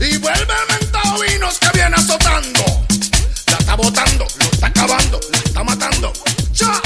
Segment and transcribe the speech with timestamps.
[0.00, 2.64] Y vuelve el mentado vinos que viene azotando.
[3.50, 6.12] La está botando, lo está acabando, la está matando.
[6.52, 6.80] ¡Ya!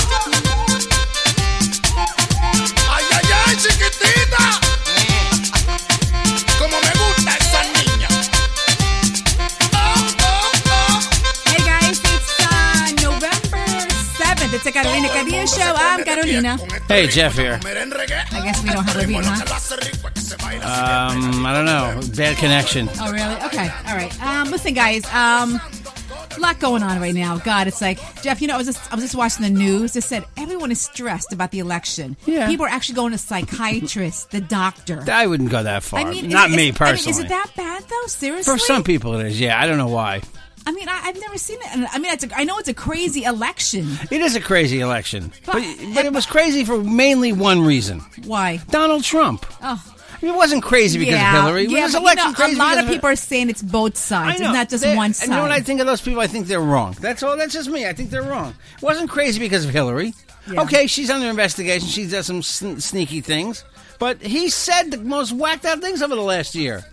[2.91, 4.61] ¡Ay, ay, ay, chiquitita!
[6.58, 8.08] Como me gusta esa niña.
[9.73, 11.00] Oh, oh, oh.
[11.47, 13.67] Hey guys, it's uh, November
[14.19, 14.52] 7th.
[14.55, 15.75] It's a Carolina Cadillo show.
[15.77, 16.58] I'm Carolina.
[16.89, 17.58] Hey, Jeff here.
[17.64, 19.95] I guess we don't have a beat, huh?
[20.55, 22.00] Um, I don't know.
[22.16, 22.89] Bad connection.
[23.00, 23.34] Oh, really?
[23.47, 23.69] Okay.
[23.89, 24.22] All right.
[24.22, 25.05] Um, listen, guys.
[25.12, 25.61] Um,
[26.36, 27.39] a lot going on right now.
[27.39, 28.41] God, it's like Jeff.
[28.42, 29.97] You know, I was just I was just watching the news.
[29.97, 32.17] It said everyone is stressed about the election.
[32.27, 32.47] Yeah.
[32.47, 35.02] People are actually going to psychiatrists, the doctor.
[35.11, 36.00] I wouldn't go that far.
[36.00, 37.14] I mean, Not it- me is- personally.
[37.14, 38.06] I mean, is it that bad though?
[38.06, 38.52] Seriously?
[38.52, 39.41] For some people, it is.
[39.41, 40.20] Yeah, I don't know why.
[40.69, 41.89] I mean, I, I've never seen it.
[41.92, 43.86] I mean, it's a, I know it's a crazy election.
[44.11, 48.00] It is a crazy election, but But- but it was crazy for mainly one reason:
[48.27, 48.61] Why?
[48.69, 49.47] Donald Trump.
[49.62, 49.83] Oh.
[50.22, 51.64] It wasn't crazy because yeah, of Hillary.
[51.64, 52.55] It yeah, was election you know, crazy.
[52.56, 54.41] A lot of people are saying it's both sides.
[54.41, 55.25] It's not just They- one side.
[55.25, 55.33] and.
[55.33, 56.20] You know what I think of those people?
[56.20, 56.97] I think they're wrong.
[57.00, 57.36] That's all.
[57.36, 57.86] That's just me.
[57.86, 58.55] I think they're wrong.
[58.77, 60.14] It wasn't crazy because of Hillary.
[60.51, 60.63] Yeah.
[60.63, 61.89] Okay, she's under investigation.
[61.89, 63.64] She does some sn- sneaky things,
[63.98, 66.85] but he said the most whacked out things over the last year.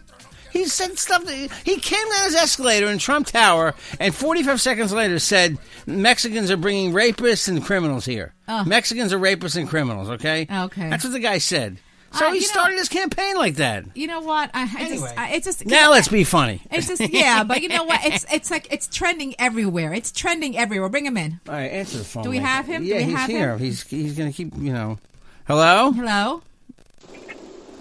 [0.52, 4.94] He said stuff that he came down his escalator in Trump Tower, and 45 seconds
[4.94, 8.34] later said Mexicans are bringing rapists and criminals here.
[8.48, 8.64] Oh.
[8.64, 10.10] Mexicans are rapists and criminals.
[10.10, 10.48] Okay.
[10.52, 10.90] Okay.
[10.90, 11.78] That's what the guy said.
[12.14, 13.86] So Uh, he you know- started his campaign like that.
[13.96, 14.52] You know what?
[14.54, 14.98] I, I Anyway.
[15.08, 16.62] just, I, it's just Now let's be funny.
[16.72, 18.06] It's just yeah, but you know what?
[18.06, 19.94] It's it's like it's trending everywhere.
[19.94, 20.90] It's trending everywhere.
[20.90, 21.40] Bring him in.
[21.48, 22.24] All right, answer the phone.
[22.24, 22.48] Do we Mike.
[22.48, 22.84] have him?
[22.84, 23.54] Do Yeah, we he's have here.
[23.54, 23.60] him?
[23.60, 25.00] He's he's gonna keep you know.
[25.48, 25.92] Hello.
[25.92, 26.42] Hello.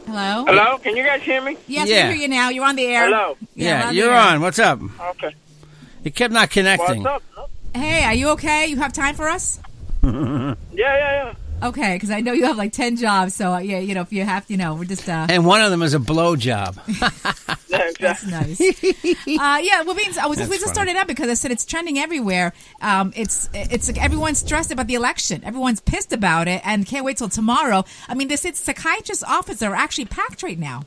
[0.07, 0.45] Hello.
[0.47, 1.57] Hello, can you guys hear me?
[1.69, 2.09] Yes, Yeah.
[2.09, 2.49] we hear you now.
[2.49, 3.05] You're on the air.
[3.05, 3.37] Hello.
[3.55, 4.41] Yeah, we're the you're on.
[4.41, 4.81] What's up?
[5.11, 5.35] Okay.
[6.05, 7.05] You kept not connecting.
[7.05, 7.51] What's up?
[7.75, 8.67] Hey, are you okay?
[8.67, 9.61] You have time for us?
[10.03, 13.35] Yeah, yeah, yeah, Okay, because I know you have like ten jobs.
[13.35, 15.61] So uh, yeah, you know if you have, you know, we're just uh, And one
[15.63, 16.75] of them is a blow job.
[17.71, 18.61] That's nice.
[18.61, 21.65] uh, yeah, well, means I was That's we just started out because I said it's
[21.65, 22.53] trending everywhere.
[22.81, 25.43] Um, it's it's like everyone's stressed about the election.
[25.45, 27.85] Everyone's pissed about it and can't wait till tomorrow.
[28.09, 30.83] I mean, they said psychiatrist offices are actually packed right now.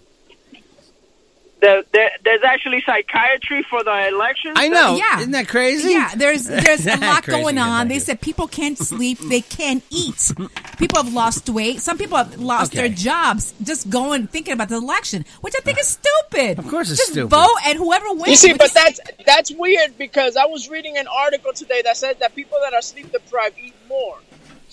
[1.66, 4.53] There, there, there's actually psychiatry for the election.
[4.56, 4.96] I know.
[4.98, 5.20] Yeah.
[5.22, 5.90] Isn't that crazy?
[5.94, 7.88] Yeah, there's there's a lot going on.
[7.88, 10.31] They said people can't sleep, they can't eat.
[10.78, 11.80] People have lost weight.
[11.81, 12.88] Some people have lost Okay.
[12.88, 16.59] their jobs just going thinking about the election, which I think is stupid.
[16.59, 17.30] Of course it's just stupid.
[17.31, 18.28] vote and whoever wins.
[18.28, 21.97] You see, but is- that's that's weird because I was reading an article today that
[21.97, 24.18] said that people that are sleep deprived eat more.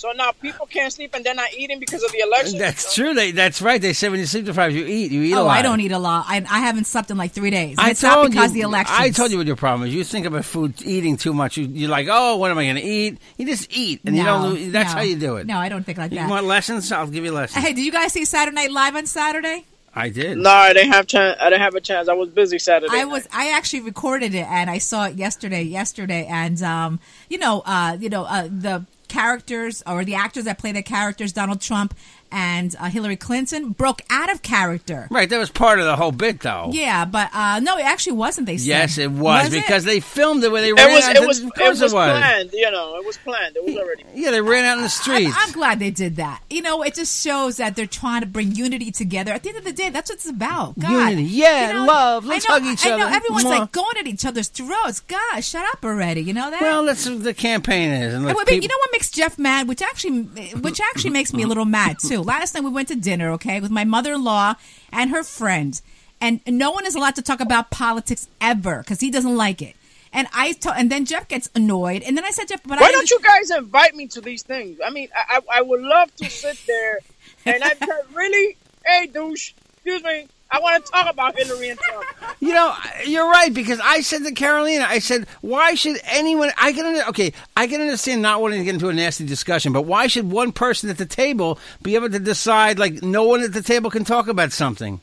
[0.03, 2.59] So now people can't sleep and they're not eating because of the election.
[2.59, 3.15] That's true.
[3.15, 3.81] They, that's right.
[3.81, 5.13] They say when you sleep deprived, you eat.
[5.13, 5.57] You eat a Oh, lot.
[5.57, 6.25] I don't eat a lot.
[6.27, 7.77] I, I haven't slept in like three days.
[7.79, 8.63] I it's told not because you.
[8.63, 8.97] the election.
[8.99, 9.95] I told you what your problem is.
[9.95, 11.57] You think about food, eating too much.
[11.57, 13.19] You, you're like, oh, what am I going to eat?
[13.37, 14.43] You just eat, and you don't.
[14.43, 14.97] lo- That's no.
[14.97, 15.47] how you do it.
[15.47, 16.29] No, I don't think like You that.
[16.29, 16.91] want lessons?
[16.91, 17.65] I'll give you lessons.
[17.65, 19.67] Hey, did you guys see Saturday Night Live on Saturday?
[19.95, 20.37] I did.
[20.39, 21.37] No, I didn't have chance.
[21.41, 22.09] I didn't have a chance.
[22.09, 22.93] I was busy Saturday.
[22.93, 23.13] I night.
[23.13, 26.99] was I actually recorded it and I saw it yesterday yesterday and um
[27.29, 31.33] you know uh you know uh the characters or the actors that play the characters
[31.33, 31.95] Donald Trump
[32.33, 35.07] and uh, Hillary Clinton broke out of character.
[35.11, 36.71] Right, that was part of the whole bit, though.
[36.73, 38.47] Yeah, but uh no, it actually wasn't.
[38.47, 39.63] They said Yes, it was, it?
[39.63, 41.05] because they filmed it where they It ran was.
[41.05, 41.17] out.
[41.17, 41.41] It to- was.
[41.41, 41.93] Of It was, it was.
[41.93, 42.51] planned.
[42.53, 43.57] You know, it was planned.
[43.57, 44.05] It was already.
[44.15, 45.33] Yeah, they ran out in the streets.
[45.37, 46.43] I'm, I'm glad they did that.
[46.51, 49.33] You know, it just shows that they're trying to bring unity together.
[49.33, 50.79] At the end of the day, that's what it's about.
[50.79, 50.91] God.
[51.11, 51.25] Unity.
[51.25, 52.25] Yeah, You know, love.
[52.25, 53.59] I Let's know- hug each I know everyone's Mwah.
[53.61, 55.01] like going at each other's throats.
[55.01, 56.23] God, shut up already.
[56.23, 56.61] You know that?
[56.61, 58.15] well, that's what the campaign is.
[58.15, 59.69] And And wait, wait, peop- you know what makes Jeff mad?
[59.69, 62.22] Which actually, which actually makes me a little mad too.
[62.23, 64.55] Last night we went to dinner, okay, with my mother-in-law
[64.93, 65.81] and her friend,
[66.21, 69.77] and no one is allowed to talk about politics ever because he doesn't like it.
[70.13, 72.89] And I to- and then Jeff gets annoyed, and then I said, Jeff, but Why
[72.89, 74.79] I don't you guys invite me to these things?
[74.85, 77.01] I mean, I I, I would love to sit there
[77.47, 77.73] and I
[78.15, 80.29] really, hey douche, excuse me.
[80.53, 82.05] I want to talk about Hillary and Trump.
[82.41, 82.75] You know,
[83.07, 86.51] you're right because I said to Carolina, I said, why should anyone?
[86.59, 89.83] I can okay, I can understand not wanting to get into a nasty discussion, but
[89.83, 93.55] why should one person at the table be able to decide like no one at
[93.55, 95.01] the table can talk about something?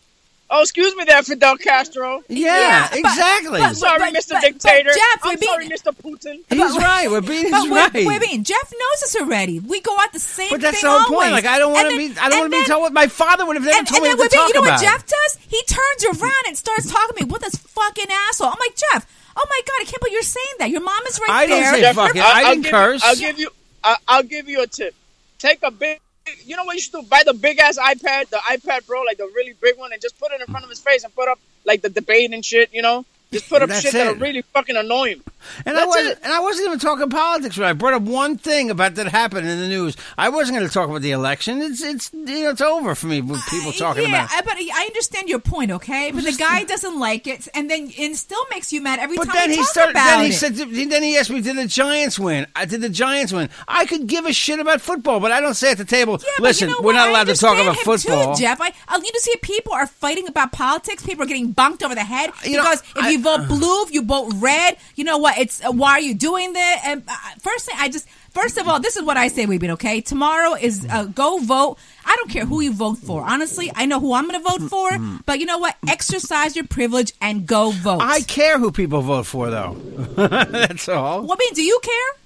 [0.52, 2.24] Oh, excuse me, there, Fidel Castro.
[2.28, 3.60] Yeah, but- exactly.
[3.60, 4.30] but- I'm sorry, but- Mr.
[4.32, 4.90] but- Dictator.
[4.90, 5.96] but Jeff, I'm we're being- sorry, Mr.
[5.96, 6.40] Putin.
[6.50, 7.12] he's right.
[7.12, 8.06] We're being But he's wait, right.
[8.08, 9.60] wait, wait, Jeff knows us already.
[9.60, 10.50] We go out the same.
[10.50, 11.34] But that's thing the whole point.
[11.34, 12.18] Like I don't want to be.
[12.20, 13.98] I don't want to be then- told what my father would have never And, told
[13.98, 14.82] and me then what wait, to wait, talk you know about.
[14.82, 15.38] what Jeff does?
[15.48, 17.30] He turns around and starts talking to me.
[17.30, 18.48] What this fucking asshole?
[18.48, 19.06] I'm like Jeff.
[19.38, 20.72] Oh my god, I can't believe you're saying that.
[20.72, 21.36] Your mom is right there.
[21.38, 21.74] I didn't there.
[21.76, 22.20] say Jeff, fuck it.
[22.22, 23.04] I'll- I didn't give curse.
[23.04, 23.50] You, I'll give you.
[23.84, 24.96] I- I'll give you a tip.
[25.38, 26.00] Take a big.
[26.46, 27.02] You know what you should do?
[27.04, 30.20] Buy the big ass iPad, the iPad Pro, like the really big one, and just
[30.20, 32.74] put it in front of his face and put up like the debate and shit.
[32.74, 35.24] You know, just put up That's shit that'll really fucking annoy him.
[35.66, 36.20] And I wasn't, it.
[36.24, 37.58] and I wasn't even talking politics.
[37.58, 40.68] When I brought up one thing about that happened in the news, I wasn't going
[40.68, 41.62] to talk about the election.
[41.62, 44.30] It's it's you know it's over for me with people talking yeah, about.
[44.34, 46.12] I- but I understand your point, okay?
[46.12, 49.26] But the guy doesn't like it, and then it still makes you mad every But
[49.28, 49.92] time then we he talk started.
[49.92, 50.34] about Then he it.
[50.34, 50.56] said.
[50.56, 52.46] Then he asked me, "Did the Giants win?
[52.56, 53.50] I did the Giants win?
[53.68, 56.20] I could give a shit about football, but I don't say at the table.
[56.22, 56.94] Yeah, Listen, you know we're what?
[56.94, 58.36] not allowed to talk about him football.
[58.36, 61.06] Too, Jeff, I, I you to see people are fighting about politics.
[61.06, 63.84] People are getting bunked over the head You know, because if I- you vote blue,
[63.84, 65.38] if you vote red, you know what?
[65.38, 66.82] It's uh, why are you doing that?
[66.86, 69.72] And uh, first thing, I just first of all, this is what I say, Weebin.
[69.72, 71.78] Okay, tomorrow is uh, go vote.
[72.06, 73.24] I don't care who you vote for.
[73.24, 74.90] Honestly, I know who I'm going to vote for.
[75.26, 75.76] But you know what?
[75.88, 78.02] Exercise your privilege and go vote.
[78.02, 79.74] I care who people vote for, though.
[80.16, 81.22] That's all.
[81.22, 82.20] Well, I mean, do you care?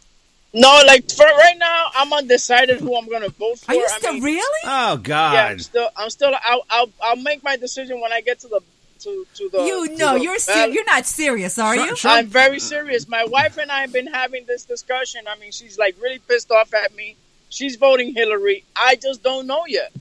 [0.55, 3.71] No, like for right now, I'm undecided who I'm gonna vote for.
[3.71, 4.61] Are you I still mean, really?
[4.65, 5.33] Oh God.
[5.33, 5.89] Yeah, I'm still.
[5.97, 6.31] I'm still.
[6.43, 6.89] I'll, I'll.
[7.01, 8.61] I'll make my decision when I get to the
[9.03, 9.59] to to the.
[9.63, 10.73] you know, you're ser- ballot.
[10.73, 11.95] you're not serious, are you?
[11.95, 13.07] Trump- I'm very serious.
[13.07, 15.21] My wife and I have been having this discussion.
[15.27, 17.15] I mean, she's like really pissed off at me.
[17.49, 18.63] She's voting Hillary.
[18.75, 19.91] I just don't know yet.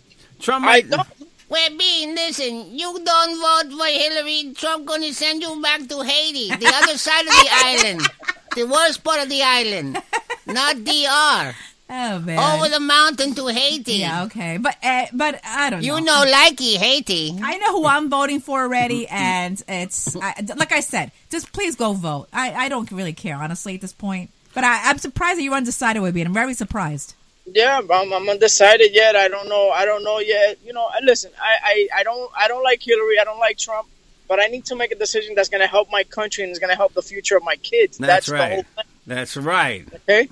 [0.41, 1.07] Trump I don't.
[1.49, 6.49] Well, Bean, listen, you don't vote for Hillary, Trump gonna send you back to Haiti,
[6.49, 8.01] the other side of the island.
[8.57, 10.01] The worst part of the island.
[10.47, 11.55] Not DR.
[11.95, 12.39] Oh man.
[12.39, 13.97] Over the mountain to Haiti.
[13.97, 15.99] yeah, okay, but uh, but I don't know.
[15.99, 17.39] You know, likey Haiti.
[17.43, 21.77] I know who I'm voting for already, and it's I, like I said, just please
[21.77, 22.29] go vote.
[22.33, 25.53] I, I don't really care honestly at this point, but I, I'm surprised that you're
[25.53, 26.23] undecided with me.
[26.23, 27.15] I'm very surprised.
[27.45, 29.15] Yeah, I'm, I'm undecided yet.
[29.15, 29.69] I don't know.
[29.69, 30.61] I don't know yet.
[30.65, 31.31] You know, listen.
[31.39, 32.33] I, I, I don't.
[32.35, 33.19] I don't like Hillary.
[33.21, 33.87] I don't like Trump.
[34.29, 36.59] But I need to make a decision that's going to help my country and is
[36.59, 37.99] going to help the future of my kids.
[37.99, 38.49] That's, That's, right.
[38.49, 38.85] the whole thing.
[39.07, 39.87] That's right.
[39.95, 40.29] Okay.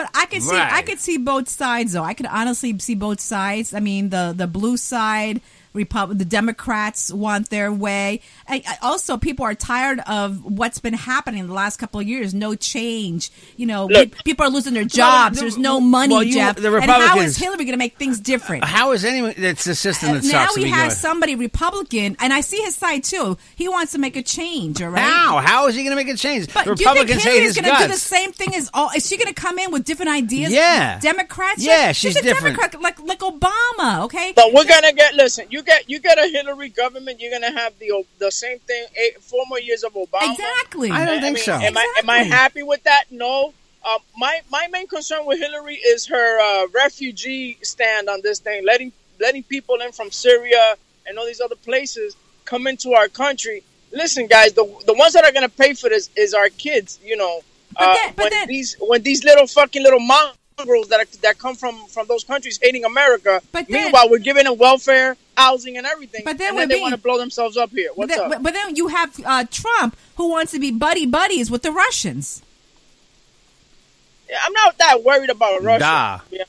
[0.00, 0.86] But I could see I Right.
[0.86, 2.02] could see both sides though.
[2.04, 3.74] I could honestly see both sides.
[3.74, 5.42] I mean, the the blue side.
[5.72, 8.20] Repub- the Democrats want their way.
[8.48, 12.34] I, I- also, people are tired of what's been happening the last couple of years.
[12.34, 13.30] No change.
[13.56, 14.10] You know, Look.
[14.12, 15.36] pe- people are losing their jobs.
[15.36, 16.56] the- There's no money, well, you- Jeff.
[16.56, 18.64] the and how Republicans- is Hillary going to make things different?
[18.64, 19.34] How is anyone?
[19.38, 20.54] That's the system that Uh, now sucks.
[20.54, 23.38] to he be has somebody Republican, and I see his side too.
[23.54, 24.82] He wants to make a change.
[24.82, 25.00] All right.
[25.02, 25.38] How?
[25.38, 26.52] How is he going to make a change?
[26.52, 28.54] But the do you think Republicans hate Hillary's his going to do the same thing
[28.56, 28.90] as all?
[28.96, 30.52] Is she going to come in with different ideas?
[30.52, 30.98] Yeah.
[31.00, 31.62] Democrats.
[31.62, 32.56] Yeah, she's a different.
[32.56, 34.04] Democrat, like like Obama.
[34.04, 34.32] Okay.
[34.34, 35.14] But we're gonna get.
[35.14, 37.20] Listen, you get you get a Hillary government.
[37.20, 38.84] You're gonna have the the same thing.
[38.96, 40.32] Eight, four more years of Obama.
[40.32, 40.90] exactly.
[40.90, 41.52] I don't I think mean, so.
[41.54, 43.04] Am I am I happy with that?
[43.10, 43.52] No.
[43.88, 48.64] Um, my my main concern with Hillary is her uh, refugee stand on this thing,
[48.64, 50.76] letting letting people in from Syria
[51.06, 52.14] and all these other places
[52.44, 53.62] come into our country.
[53.92, 56.98] Listen, guys, the the ones that are going to pay for this is our kids.
[57.02, 57.40] You know,
[57.72, 60.00] But uh, then- but when then- these when these little fucking little
[60.60, 63.40] mongrels that are, that come from from those countries hating America.
[63.52, 66.22] But then- meanwhile, we're giving them welfare, housing, and everything.
[66.24, 67.88] But then and then they being- want to blow themselves up here.
[67.90, 68.30] But What's then, up?
[68.30, 71.72] but- but then you have uh, Trump who wants to be buddy buddies with the
[71.72, 72.42] Russians.
[74.28, 75.78] Yeah, I'm not that worried about Russia.
[75.80, 76.20] Da.
[76.30, 76.44] Yeah.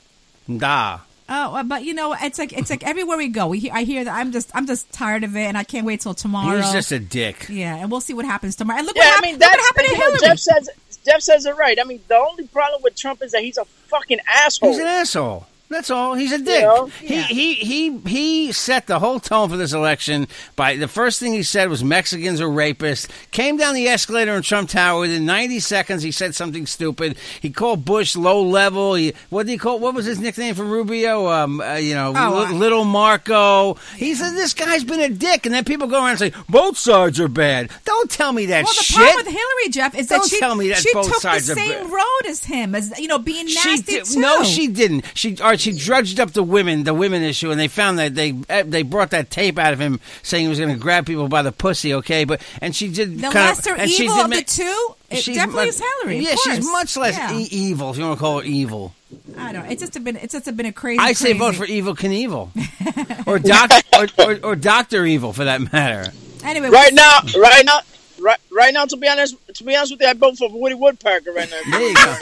[0.58, 0.98] Da.
[1.28, 3.84] Oh, uh, but you know, it's like it's like everywhere we go, we hear, I
[3.84, 4.12] hear that.
[4.14, 6.56] I'm just I'm just tired of it, and I can't wait till tomorrow.
[6.60, 7.46] He's just a dick.
[7.48, 8.78] yeah, and we'll see what happens tomorrow.
[8.78, 10.18] And look Yeah, what, I mean look that's what happened to you know, Hillary.
[10.28, 10.70] Jeff says
[11.04, 11.78] Jeff says it right.
[11.80, 14.70] I mean, the only problem with Trump is that he's a fucking asshole.
[14.70, 15.46] He's an asshole.
[15.72, 16.14] That's all.
[16.14, 16.62] He's a dick.
[16.62, 16.86] know?
[17.00, 21.32] He, he he he set the whole tone for this election by the first thing
[21.32, 23.08] he said was Mexicans are rapists.
[23.32, 26.02] Came down the escalator in Trump Tower within 90 seconds.
[26.02, 27.16] He said something stupid.
[27.40, 28.94] He called Bush low level.
[28.94, 29.78] He, what did he call?
[29.80, 31.28] What was his nickname for Rubio?
[31.28, 33.74] Um, uh, you know, Oh, Li- uh, Little Marco.
[33.96, 36.76] He said this guy's been a dick, and then people go around and say both
[36.78, 37.70] sides are bad.
[37.84, 38.66] Don't tell me that shit.
[38.68, 38.96] well, the shit.
[38.96, 41.46] problem with Hillary, Jeff, is that Don't she tell me that she both took sides
[41.46, 41.90] the same bad.
[41.90, 44.20] road as him, as you know, being She nasty did, too.
[44.20, 45.04] no, she didn't.
[45.14, 48.34] She or she drudged up the women, the women issue, and they found that they
[48.48, 51.28] eh, they brought that tape out of him saying he was going to grab people
[51.28, 51.94] by the pussy.
[51.94, 54.36] Okay, but and she did The kind lesser of, and she evil did of ma-
[54.36, 56.16] the two, it definitely mu- is Hillary.
[56.18, 57.38] of Yeah, she's much less Yeah.
[57.38, 57.90] e- evil.
[57.90, 58.94] If you want to call her evil.
[59.38, 59.64] I don't.
[59.64, 59.70] know.
[59.70, 60.16] It's just been.
[60.16, 60.98] It's just been a crazy.
[60.98, 65.72] I say vote for Evel Knievel, or Doc, or, or, or Doctor Evil for that
[65.72, 66.10] matter.
[66.44, 67.78] Anyway, Right now, right now,
[68.20, 68.84] right, right now.
[68.86, 71.60] To be honest, to be honest with you, I vote for Woody Woodpecker right now.
[71.70, 72.16] There you go.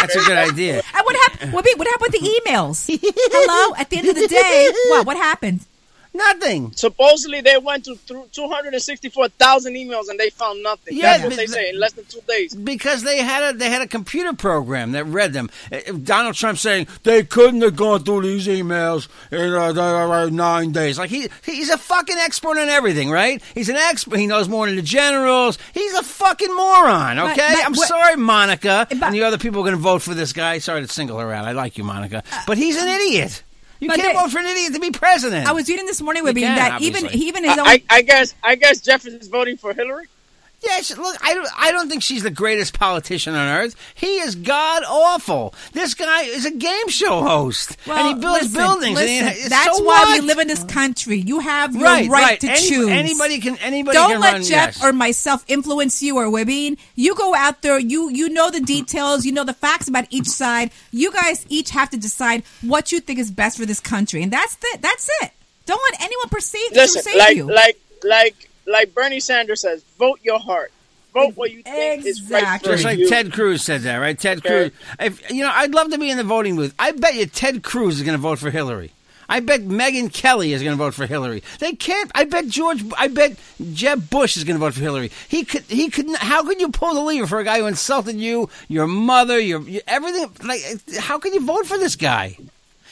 [0.00, 0.82] That's a good idea.
[0.94, 1.52] And what happened?
[1.52, 2.86] What, what happened with the emails?
[2.90, 3.74] Hello.
[3.76, 5.06] At the end of the day, what?
[5.06, 5.60] What happened?
[6.18, 6.72] Nothing.
[6.74, 10.96] Supposedly they went to through 264,000 emails and they found nothing.
[10.96, 12.54] Yeah, That's what they say in less than two days.
[12.54, 15.48] Because they had a they had a computer program that read them.
[15.72, 20.28] Uh, Donald Trump saying they couldn't have gone through these emails in uh, uh, uh,
[20.30, 20.98] nine days.
[20.98, 23.42] Like he he's a fucking expert on everything, right?
[23.54, 24.18] He's an expert.
[24.18, 25.58] He knows more than the generals.
[25.72, 27.16] He's a fucking moron.
[27.16, 29.80] But- Okay, but I'm what- sorry, Monica, But- and the other people are going to
[29.80, 30.58] vote for this guy.
[30.58, 31.44] Sorry to single her out.
[31.46, 33.42] I like you, Monica, but he's an idiot.
[33.80, 35.46] You But can't they- vote for an idiot to be president.
[35.46, 37.26] I was reading this morning with You me can, that even obviously.
[37.28, 37.66] even his own.
[37.66, 40.06] I, I, I guess I guess Jeff is voting for Hillary.
[40.60, 43.76] Yes, look, I don't, I don't think she's the greatest politician on earth.
[43.94, 45.54] He is god awful.
[45.72, 48.94] This guy is a game show host, and he builds listen, buildings.
[48.98, 50.20] listen, and he, that's so why what?
[50.20, 51.18] we live in this country.
[51.18, 52.40] You have your Right, right, right.
[52.40, 52.88] to Any- choose.
[52.88, 54.84] anybody can- anybody Don't can let run, Jeff yes.
[54.84, 56.76] or myself influence you or Wibine.
[56.96, 57.78] You go out there.
[57.78, 59.24] You you know the details.
[59.24, 60.72] You know the facts about each side.
[60.90, 64.32] You guys each have to decide what you think is best for this country, and
[64.32, 64.82] that's it.
[64.82, 65.30] That's it.
[65.66, 67.44] Don't let anyone perceive Listen, perceive like you.
[67.52, 70.72] like like like Bernie Sanders says, vote your heart.
[71.14, 73.08] Vote what you think is right for Just like you.
[73.08, 74.18] Ted Cruz said that, right?
[74.18, 74.70] Ted Okay.
[74.70, 74.72] Cruz.
[75.00, 76.74] If you know, I'd love to be in the voting booth.
[76.78, 78.92] I bet you Ted Cruz is going to vote for Hillary.
[79.30, 81.42] I bet Megyn Kelly is going to vote for Hillary.
[81.58, 82.10] They can't.
[82.14, 82.82] I bet George.
[82.96, 83.36] I bet
[83.72, 85.10] Jeb Bush is going to vote for Hillary.
[85.28, 85.64] He could.
[85.64, 86.14] He could.
[86.16, 89.60] How could you pull the lever for a guy who insulted you, your mother, your,
[89.62, 90.30] your everything?
[90.46, 90.62] Like,
[90.98, 92.36] how could you vote for this guy?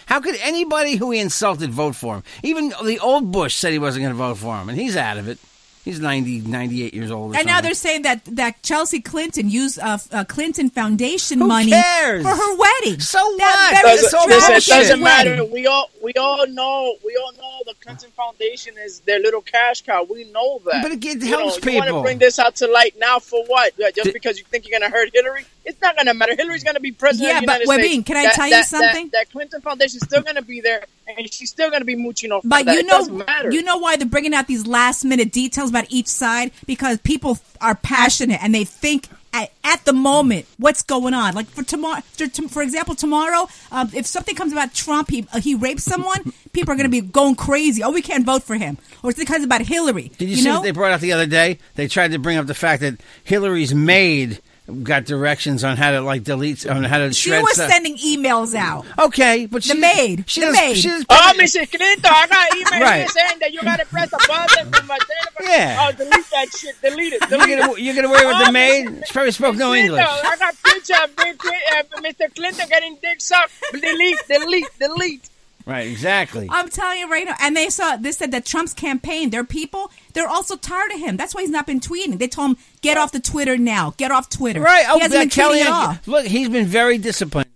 [0.07, 2.23] How could anybody who he insulted vote for him?
[2.43, 5.17] Even the old Bush said he wasn't going to vote for him, and he's out
[5.17, 5.39] of it.
[5.87, 7.33] He's 90, 98 years old.
[7.33, 11.47] Or and now they're saying that that Chelsea Clinton used uh, uh, Clinton Foundation Who
[11.47, 12.25] money cares?
[12.25, 12.99] for her wedding.
[12.99, 13.83] So That what?
[13.85, 15.45] very It's all Listen, it doesn't matter.
[15.45, 19.83] We all we all know we all know the Clinton Foundation is their little cash
[19.83, 20.03] cow.
[20.11, 20.83] We know that.
[20.83, 21.73] But it get- You helps people.
[21.75, 23.75] You want to bring this out to light now for what?
[23.95, 25.45] Just because you think you're going to hurt Hillary?
[25.65, 26.35] It's not going to matter.
[26.37, 28.07] Hillary's going to be president Yeah, of the but United Webin, States.
[28.09, 29.05] can I That- tell you that- something?
[29.07, 31.87] That, that Clinton Foundation is still going to be there, and she's still going to
[31.87, 32.43] be mooching off.
[32.45, 36.09] But you know, you know why they're bringing out these last minute details about each
[36.09, 41.35] side because people are passionate and they think at, at the moment what's going on.
[41.35, 45.55] Like for tomorrow, for, example, tomorrow, um, if something comes about Trump, he uh, he
[45.55, 47.83] raped someone, people are going to be going crazy.
[47.83, 48.79] Oh, we can't vote for him.
[49.03, 50.11] Or it's because about Hillary.
[50.17, 50.57] Did you, you see know?
[50.57, 51.59] what they brought out the other day?
[51.75, 54.41] They tried to bring up the fact that Hillary's maid
[54.83, 57.71] got directions on how to like delete on how to she shred was stuff.
[57.71, 58.85] sending emails out.
[58.99, 60.25] okay, but The maid.
[60.27, 60.77] She The does, maid.
[60.77, 61.71] She does, Oh, Mrs.
[61.71, 63.09] Clinton, I got email Right.
[63.11, 64.99] saying that you got to press a button from my
[65.39, 65.47] telephone.
[65.49, 65.79] Yeah.
[65.89, 66.75] Oh, delete that shit.
[66.83, 67.31] Delete it.
[67.31, 69.03] you're gonna you're gonna worry with Oh, the maid.
[69.07, 70.07] She probably spoke no Clinton, English.
[70.25, 72.35] I got picture of Bill Clinton, uh, Mr.
[72.35, 73.53] Clinton getting dick sucked.
[73.73, 75.31] Delete, delete, delete.
[75.67, 76.47] Right, exactly.
[76.49, 77.35] I'm telling you right now.
[77.41, 81.17] And they saw this said that Trump's campaign, their people, they're also tired of him.
[81.17, 82.19] That's why he's not been tweeting.
[82.19, 83.93] They told him get off the Twitter now.
[83.97, 84.61] Get off Twitter.
[84.61, 84.87] Right.
[84.89, 85.59] Oh, he hasn't been Kelly.
[85.59, 85.99] tweeting at all.
[86.07, 87.51] Look, he's been very disciplined.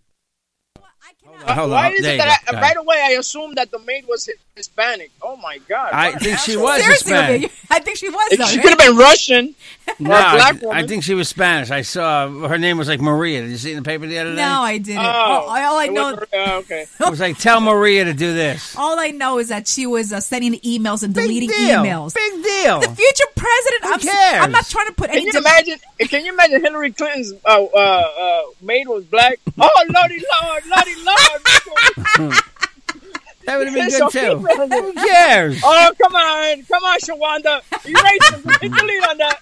[1.47, 1.93] Uh, Hold Why on.
[1.95, 2.57] is There it that go.
[2.57, 5.11] I, Go right away I assumed that the maid was Hispanic?
[5.23, 5.91] Oh my god!
[5.93, 7.53] I think she was Seriously, Hispanic.
[7.71, 8.37] I think she was.
[8.37, 8.63] Though, She right?
[8.63, 9.55] could have been Russian
[9.89, 10.77] or No, a I, black woman.
[10.77, 11.71] I think she was Spanish.
[11.71, 13.43] I saw her name was like Maria.
[13.43, 14.37] Did you see it in the paper the other day?
[14.37, 14.99] No, I didn't.
[15.05, 16.87] Oh, all, all I know, was- uh, okay.
[17.01, 18.77] It was like tell Maria to do this.
[18.77, 22.15] all I know is that she was uh, sending emails and deleting Big emails.
[22.15, 22.81] Big deal.
[22.81, 23.85] The future president.
[23.85, 24.45] Who I'm, cares?
[24.45, 25.27] I'm not trying to put Can any.
[25.27, 25.79] you dim- imagine?
[26.01, 29.39] Can you imagine Hillary Clinton's uh, uh, uh, maid was black?
[29.59, 31.19] Oh lordy lord, lordy lord!
[33.47, 34.37] That would have been good too.
[34.39, 35.61] Who cares?
[35.65, 38.61] oh come on, come on, Shawanda, erase it.
[38.63, 39.41] Hit delete on that.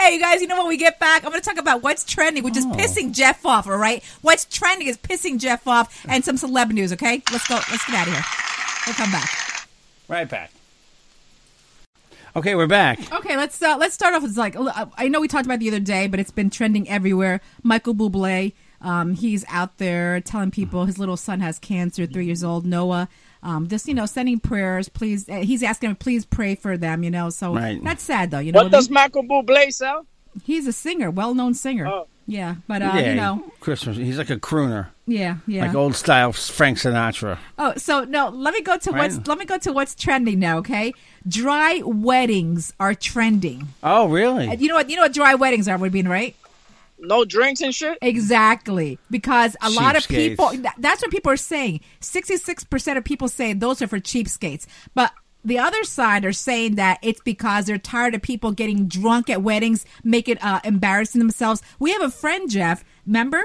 [0.00, 2.04] Hey, you guys, you know when we get back, I'm going to talk about what's
[2.04, 2.70] trending, which is Oh.
[2.72, 3.66] pissing Jeff off.
[3.68, 6.92] All right, what's trending is pissing Jeff off, and some celeb news.
[6.94, 7.56] Okay, let's go.
[7.70, 8.24] Let's get out of here.
[8.86, 9.30] We'll come back.
[10.08, 10.50] Right back.
[12.34, 13.12] Okay, we're back.
[13.12, 14.56] Okay, let's uh, let's start off with like
[14.96, 17.40] I know we talked about it the other day, but it's been trending everywhere.
[17.62, 22.44] Michael Bublé, um, he's out there telling people his little son has cancer, three years
[22.44, 23.08] old, Noah.
[23.44, 24.88] Um, just you know, sending prayers.
[24.88, 27.02] Please, uh, he's asking him, please pray for them.
[27.02, 27.82] You know, so Right.
[27.82, 28.38] that's sad though.
[28.38, 30.06] You know, What does Michael Bublé sell?
[30.44, 31.86] he's a singer, well-known singer.
[31.86, 32.06] Oh.
[32.24, 33.96] Yeah, but uh, yeah, you know, Christmas.
[33.96, 35.66] He's like a crooner, yeah, yeah.
[35.66, 37.36] like old style Frank Sinatra.
[37.58, 39.10] Oh, so no, let me go to Right.
[39.12, 40.58] what's let me go to what's trending now.
[40.58, 40.94] Okay,
[41.26, 43.68] dry weddings are trending.
[43.82, 44.48] Oh, really?
[44.48, 44.88] And You know what?
[44.88, 46.36] You know what dry weddings are, would be right?
[47.02, 47.98] No drinks and shit.
[48.00, 50.28] Exactly, because a lot of Cheapskates.
[50.30, 50.50] people.
[50.62, 51.80] that- That's what people are saying.
[52.00, 55.12] Sixty-six percent of people say those are for cheapskates, but
[55.44, 59.42] the other side are saying that it's because they're tired of people getting drunk at
[59.42, 61.60] weddings, make it uh, embarrassing themselves.
[61.80, 62.84] We have a friend, Jeff.
[63.04, 63.42] Remember?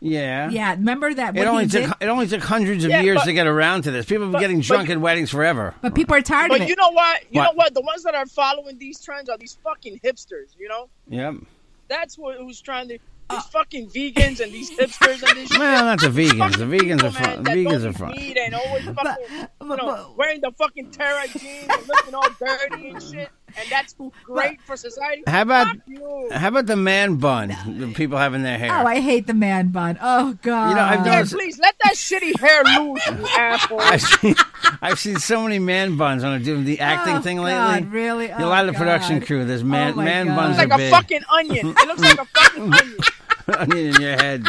[0.00, 0.50] Yeah.
[0.50, 1.36] Yeah, remember that?
[1.36, 1.92] It only took did?
[2.00, 4.06] it only took hundreds of Yeah, years but- to get around to this.
[4.06, 5.74] People have been getting drunk you- at weddings forever.
[5.80, 6.68] But people are tired of But it.
[6.68, 7.22] you know what?
[7.30, 7.44] You What?
[7.52, 7.74] know what?
[7.74, 10.54] The ones that are following these trends are these fucking hipsters.
[10.58, 11.34] You know, Yep.
[11.92, 12.98] That's what who's trying to.
[13.30, 15.58] These uh, fucking vegans and these hipsters and this shit.
[15.58, 16.56] Well, not the vegans.
[16.58, 17.42] The vegans people, are fun.
[17.44, 18.10] man, vegans are eat fun.
[18.10, 22.28] meat and always fucking, but- you know, wearing the fucking terra jeans and looking all
[22.38, 23.30] dirty and shit.
[23.58, 23.94] And that's
[24.24, 25.22] great for society.
[25.26, 25.76] How about
[26.32, 28.70] how about the man bun that people have in their hair?
[28.72, 29.98] Oh, I hate the man bun.
[30.00, 30.70] Oh God.
[30.70, 33.80] You know, I've Yeah, noticed- please let that shitty hair loose, you asshole.
[33.80, 34.34] I've seen,
[34.80, 37.44] I've seen so many man buns on I do the acting Oh, thing God,
[37.82, 37.88] lately.
[37.88, 38.26] really?
[38.28, 39.26] a Oh, lot of the oh, production God.
[39.26, 39.44] crew.
[39.44, 40.36] There's oh, man Oh, my man God.
[40.36, 40.90] buns It's like are a big.
[40.92, 41.68] fucking onion.
[41.76, 42.98] It looks like a fucking onion.
[43.58, 44.46] onion in your head.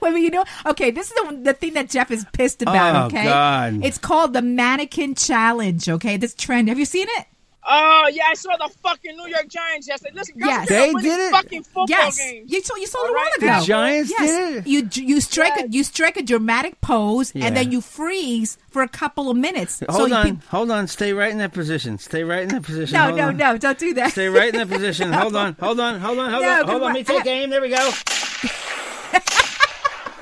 [0.00, 2.94] Wait, but you know, okay, this is the, the thing that Jeff is pissed about.
[3.04, 3.80] Oh, okay, God.
[3.84, 5.88] it's called the mannequin challenge.
[5.88, 6.68] Okay, this trend.
[6.68, 7.26] Have you seen it?
[7.66, 10.12] Oh yeah, I saw the fucking New York Giants yesterday.
[10.14, 10.68] Listen, guys, Yes.
[10.68, 11.30] they're winning did it?
[11.32, 12.52] Fucking football yes, games.
[12.52, 13.60] you saw you saw it a All while right, ago.
[13.60, 14.66] The Giants yes, did it?
[14.66, 17.46] you you strike a you strike a dramatic pose Yeah.
[17.46, 19.82] and then you freeze for a couple of minutes.
[19.88, 20.86] Hold so on, You, hold on.
[20.88, 21.96] Stay right in that position.
[21.98, 22.94] Stay right in that position.
[22.94, 23.36] no, Hold no, on.
[23.38, 23.56] no!
[23.56, 24.10] Don't do that.
[24.12, 25.10] Stay right in that position.
[25.24, 26.74] Hold on, hold on, hold on, hold No, on, hold on.
[26.74, 26.82] on.
[26.82, 27.48] Let me take aim.
[27.50, 27.90] There we go.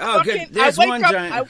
[0.05, 0.55] Oh, Fucking- good.
[0.55, 1.33] There's one up, giant.
[1.35, 1.45] I,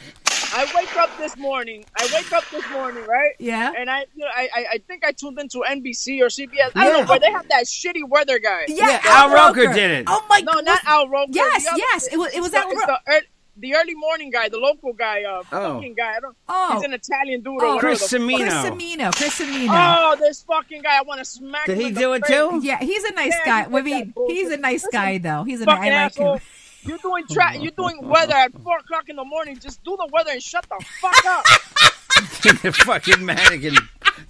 [0.55, 1.85] I wake up this morning.
[1.97, 3.33] I wake up this morning, right?
[3.39, 3.73] Yeah.
[3.77, 6.73] And I, you know, I, I, I think I tuned into NBC or CBS.
[6.75, 8.65] I don't know where they have that shitty weather guy.
[8.69, 10.05] Yeah, Al Roker did it.
[10.07, 10.43] Oh my!
[10.43, 10.55] God.
[10.57, 11.33] No, not Al Roker.
[11.33, 13.23] Yes, other- yes, it was- it was it's Al the,
[13.59, 15.75] the, early morning guy, the local guy, uh, Oh.
[15.75, 16.15] fucking guy.
[16.17, 16.37] I don't.
[16.49, 16.75] Oh.
[16.75, 17.55] He's an Italian dude.
[17.55, 18.37] or Oh, whatever Chris the fuck- Cimino.
[18.37, 18.55] Chris
[18.97, 19.15] Cimino.
[19.17, 19.69] Chris Cimino.
[19.71, 20.99] Oh, this fucking guy!
[20.99, 21.67] I want to smack.
[21.67, 22.37] Did him he in the do it face.
[22.37, 22.61] too?
[22.63, 23.71] Yeah, he's a nice Yeah, guy.
[23.71, 25.45] he I mean, he's a nice Listen, guy though.
[25.45, 26.35] He's a Fucking I like asshole.
[26.35, 26.41] him.
[26.85, 29.59] You're doing tra- You're doing weather at four o'clock in the morning.
[29.59, 31.45] Just do the weather and shut the fuck up.
[32.63, 33.77] the fucking mannequin,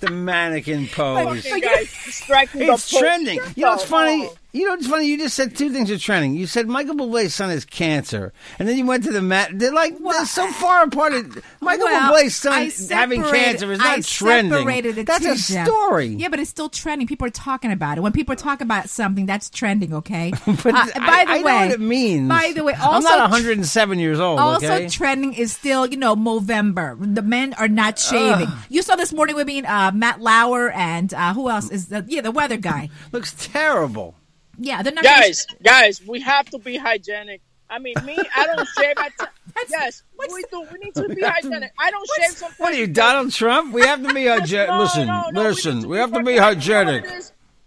[0.01, 1.43] the mannequin pose.
[1.45, 3.39] Fucking guy distracting the It's trending.
[3.39, 4.29] Shut You know what's funny?
[4.55, 5.07] You know what's funny?
[5.07, 6.35] You just said two things are trending.
[6.35, 9.51] You said Michael Bublé's son has cancer, and then you went to the mat.
[9.55, 11.15] They're like they're so far apart.
[11.63, 15.05] Michael Well, Bublé's son having cancer is not I trending.
[15.07, 16.09] That's a story.
[16.09, 17.07] Yeah, but it's still trending.
[17.07, 18.03] People are talking about it.
[18.03, 19.95] When people talk about something, that's trending.
[19.95, 20.33] Okay.
[20.63, 22.29] But Uh, by I, the I way, know what it means.
[22.29, 24.39] By the way, also I'm not 107 years old.
[24.39, 24.89] Also okay?
[24.89, 26.97] trending is still, you know, Movember.
[27.15, 28.49] The men are not shaving.
[28.69, 32.05] You saw this morning with me, uh, Matt Lauer and uh, who else is the
[32.07, 32.91] yeah the weather guy.
[33.13, 34.15] Looks terrible.
[34.63, 35.05] Yeah, they're not.
[35.05, 37.41] guys, guys, we have to be hygienic.
[37.69, 39.13] I mean, me, I don't shave at.
[39.19, 39.27] T-
[39.71, 40.67] yes, what's- we do.
[40.73, 41.73] We need to be hygienic.
[41.79, 42.59] I don't shave sometimes.
[42.61, 43.73] What are you, Donald Trump?
[43.73, 44.69] We have to be hygienic.
[44.69, 45.79] No, listen, no, no, listen.
[45.79, 47.07] need We have to be you know what hygienic.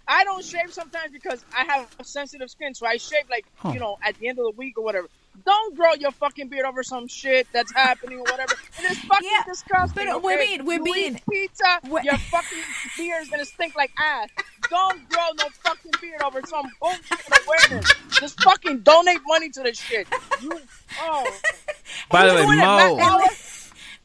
[0.08, 3.80] I don't shave sometimes because I have a sensitive skin, so I shave like you
[3.80, 5.08] know at the end of the week or whatever.
[5.46, 8.54] Don't grow your fucking beard over some shit that's happening or whatever.
[8.80, 10.06] It is fucking Yeah, disgusting.
[10.06, 11.80] but we're being- we're You being- eat pizza.
[11.90, 12.58] we're- Your fucking
[12.98, 14.30] beard is gonna stink like ass.
[14.70, 17.94] Don't grow no fucking beard over some bullshit awareness.
[18.20, 20.08] Just fucking donate money to this shit.
[20.42, 20.60] You,
[21.02, 21.32] oh,
[22.12, 22.96] By the way, doing it, Matt Mo.
[22.96, 23.24] Lauer?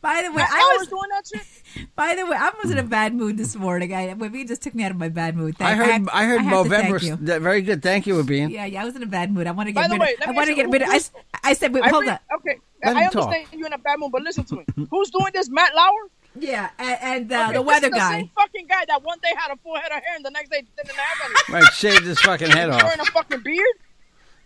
[0.03, 0.89] By the way, Matt I Lauer's was.
[0.89, 1.23] doing that
[1.77, 1.89] shit.
[1.95, 3.93] By the way, I was in a bad mood this morning.
[3.95, 5.57] I, Webby just took me out of my bad mood.
[5.61, 5.91] I Thank- heard.
[5.93, 7.03] have- I heard have thank Movember.
[7.03, 7.39] you.
[7.41, 7.83] Very good.
[7.83, 8.51] Thank you, Abin.
[8.51, 9.47] Yeah, yeah, I was in a bad mood.
[9.47, 10.21] I want to get By the rid way, of.
[10.21, 10.89] let I want to get rid of.
[10.89, 12.19] I, who's- s- I said, wait, I hold re- on.
[12.37, 13.25] Okay, Let I him talk.
[13.27, 14.65] understand you're in a bad mood, but listen to me.
[14.91, 15.49] Who's doing this?
[15.51, 16.09] Matt Lauer?
[16.39, 18.19] Yeah, and, and uh, Okay, the weather is the guy.
[18.19, 20.51] Same fucking guy that one day had a full head of hair and the next
[20.51, 21.55] day didn't have any.
[21.55, 22.83] Right, shaved his fucking head off.
[22.83, 23.67] Wearing a fucking beard.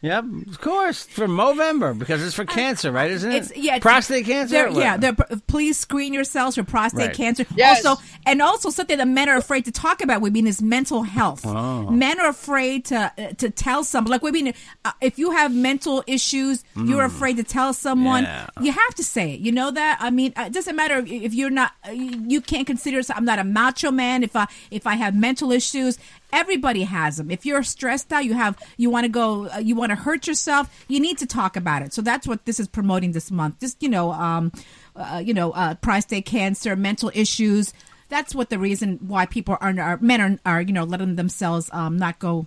[0.04, 3.10] Yep, of course, for Movember because it's for cancer, right?
[3.10, 3.34] Isn't it?
[3.34, 4.54] Uh, It's yeah, it's- prostate cancer.
[4.70, 5.14] they're- Yeah, they're,
[5.46, 7.16] please screen yourselves for prostate Right.
[7.16, 7.46] cancer.
[7.56, 7.84] Yes.
[7.86, 11.04] Also, and also something that men are afraid to talk about with being is mental
[11.04, 11.46] health.
[11.46, 11.88] Oh.
[11.90, 14.10] Men are afraid to uh, to tell someone.
[14.10, 14.52] Like we mean,
[14.84, 18.24] uh, if you have mental issues, you're afraid to tell someone.
[18.24, 18.30] Hmm.
[18.30, 18.62] Yeah.
[18.66, 19.40] You have to say it.
[19.40, 19.98] You know that.
[20.00, 21.72] I mean, uh, it doesn't matter if- if you're not.
[21.88, 23.00] uh, You can't consider.
[23.16, 24.22] I'm not a macho man.
[24.22, 25.96] If I if I have mental issues.
[26.34, 27.30] Everybody has them.
[27.30, 30.26] If you're stressed out, you have you want to go, uh, you want to hurt
[30.26, 30.68] yourself.
[30.88, 31.94] You need to talk about it.
[31.94, 33.60] So that's what this is promoting this month.
[33.60, 34.50] Just you know, um,
[34.96, 37.72] uh, you know, uh, prostate cancer, mental issues.
[38.08, 41.70] That's what the reason why people are, are men are, are you know letting themselves
[41.72, 42.46] um, not go,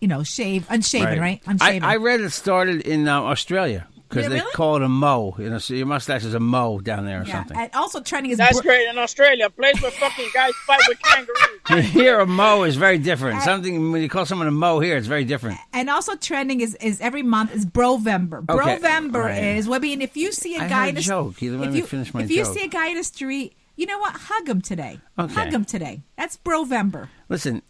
[0.00, 1.42] you know, shave unshaven, right?
[1.46, 1.82] Unshaven.
[1.82, 4.52] I, I read it started in uh, Australia because Yeah, they really?
[4.52, 5.34] call it a mo.
[5.38, 7.32] You know, so your mustache is a mo down there or yeah.
[7.32, 7.56] something.
[7.56, 10.80] And also trending is That's br- great in Australia, a place where fucking guys fight
[10.88, 11.84] with kangaroos.
[11.92, 13.42] here, a mo is very different.
[13.42, 15.58] Something when you call someone a mo here, it's very different.
[15.72, 18.48] and also trending is, is every month is Brovember.
[18.48, 18.78] Okay.
[18.78, 19.42] Brovember Right.
[19.56, 21.42] is well, I mean, if you see a I guy had in a the joke.
[21.42, 22.54] You let if me you, finish my if you joke.
[22.56, 24.14] see a guy in the street, you know what?
[24.14, 25.00] Hug him today.
[25.18, 25.32] Okay.
[25.34, 26.02] Hug him today.
[26.16, 27.08] That's That's Brovember.
[27.28, 27.62] Listen,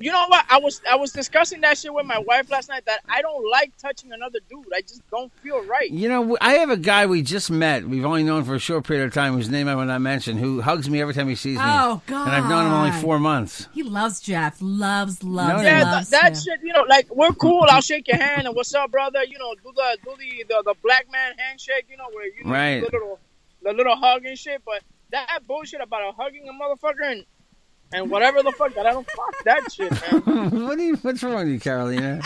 [0.00, 0.44] You know what?
[0.48, 2.84] I was I was discussing that shit with my wife last night.
[2.86, 4.64] That I don't like touching another dude.
[4.74, 5.90] I just don't feel right.
[5.90, 7.84] you know, I have a guy we just met.
[7.86, 10.38] We've only known for a short period of time, whose name I will not mention,
[10.38, 11.64] who hugs me every time he sees me.
[11.64, 12.26] Oh, God!
[12.28, 13.68] And I've known him only four months.
[13.72, 14.56] He loves Jeff.
[14.60, 16.40] Loves, loves, No, Yeah, loves th- that him.
[16.42, 16.60] shit.
[16.62, 17.66] You know, like we're cool.
[17.68, 19.22] I'll shake your hand and what's up, brother.
[19.24, 21.86] You know, do the do the the, the black man handshake.
[21.88, 22.80] You know, where you know, Right.
[22.80, 23.18] the little
[23.62, 24.62] the little hug and shit.
[24.64, 27.24] But that bullshit about a hugging a motherfucker and
[27.92, 29.90] and whatever the fuck that I don't fuck that shit,
[30.26, 30.50] man.
[30.66, 32.20] what do you, what's wrong with you, Carolina?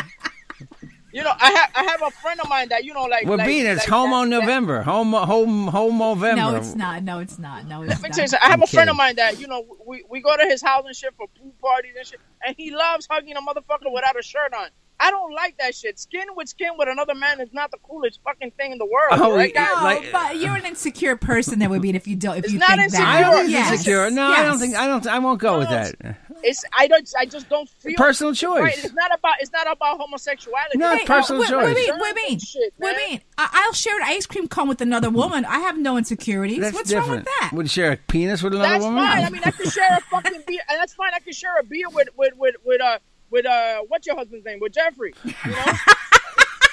[1.13, 3.37] You know, I have I have a friend of mine that you know, like We're
[3.37, 6.43] like, being it's like Homo that- that- November, Homo Homo Homo November.
[6.43, 7.05] No, it's not.
[7.05, 7.67] No, it's not.
[7.69, 8.15] No, it's Let me not.
[8.17, 8.45] tell you something.
[8.45, 10.61] I have I'm a friend of mine that you know we, we go to his
[10.61, 14.19] house and shit for pool parties and shit, and he loves hugging a motherfucker without
[14.19, 14.69] a shirt on.
[15.01, 15.99] I don't like that shit.
[15.99, 19.09] Skin with skin with another man is not the coolest fucking thing in the world.
[19.13, 19.53] Oh, right.
[19.55, 22.39] No, like- but you're an insecure person that would be if you don't.
[22.39, 23.01] If It's you not think that.
[23.03, 23.73] I don't think Yes.
[23.73, 24.09] insecure.
[24.11, 25.07] No, I don't think I don't.
[25.07, 25.95] I won't go with that.
[26.43, 28.63] It's I don't I just don't feel Personal choice.
[28.63, 30.79] Right, it's not about it's not about homosexuality.
[30.79, 31.65] No, It's it's personal what, choice.
[31.65, 31.99] What, Shirts mean?
[31.99, 32.39] What mean?
[32.39, 33.21] shit, What mean?
[33.39, 35.45] I, I'll share an ice cream cone with another woman.
[35.45, 36.61] I have no insecurities.
[36.61, 37.09] That's What's different.
[37.09, 37.51] wrong with that?
[37.55, 39.05] Would you share a penis with another That's woman?
[39.05, 39.25] fine.
[39.25, 41.13] I mean, I could share a fucking beer, and that's fine.
[41.15, 42.99] I could share a beer with with with with uh
[43.35, 44.61] with uh what's your husband's name?
[44.61, 45.13] With Jeffrey.
[45.25, 45.65] You know.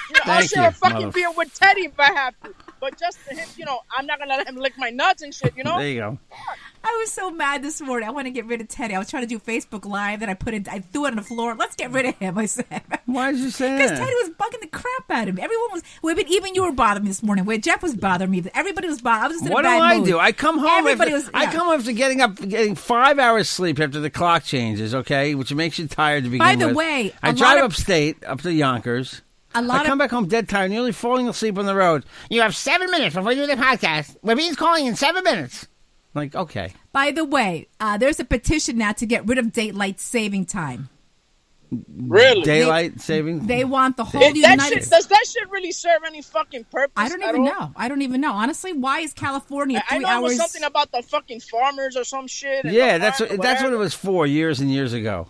[0.09, 2.37] You know, I'll Thank share you, a fucking mother- beer with Teddy if I have
[2.41, 2.53] to.
[2.81, 5.33] But just to him, you know, I'm not gonna let him lick my nuts and
[5.33, 5.55] shit.
[5.55, 5.77] You know.
[5.79, 6.19] there you go.
[6.83, 8.07] I was so mad this morning.
[8.07, 8.95] I want to get rid of Teddy.
[8.95, 10.67] I was trying to do Facebook Live, then I put it.
[10.67, 11.55] I threw it on the floor.
[11.55, 12.37] Let's get rid of him.
[12.37, 12.81] I said.
[13.05, 13.77] Why did you say that?
[13.77, 13.99] Because?
[13.99, 15.41] Teddy was bugging the crap out of me.
[15.41, 15.83] Everyone was.
[16.01, 17.45] Well, even, even you were bothering me this morning.
[17.45, 18.43] Where Jeff was bothering me.
[18.53, 19.23] Everybody was bothering.
[19.23, 20.07] I was just in What a do I mood.
[20.07, 20.19] do?
[20.19, 20.69] I come home.
[20.87, 21.31] Everybody after, was.
[21.33, 24.95] I come home after getting up, getting five hours sleep after the clock changes.
[24.95, 26.75] Okay, which makes you tired to begin By the with.
[26.77, 29.21] way, I drive of- upstate up to Yonkers.
[29.53, 32.05] A lot I come of back home dead tired, nearly falling asleep on the road.
[32.29, 34.15] You have seven minutes before you do the podcast.
[34.23, 35.67] Levine's calling in seven minutes.
[36.13, 39.99] Like, okay, By the way, uh, there's a petition now to get rid of daylight
[39.99, 40.89] saving time.
[41.97, 42.41] Really?
[42.41, 43.47] daylight saving.
[43.47, 46.65] They want the whole It- that United shit, does that shit really serve any fucking
[46.65, 46.91] purpose?
[46.97, 47.45] I don't at even all?
[47.47, 47.71] know.
[47.77, 48.33] I don't even know.
[48.33, 50.37] Honestly, why is California I three know it was hours?
[50.51, 52.65] something about the fucking farmers or some shit.
[52.65, 55.27] yeah, that's what that's what it was for years and years ago.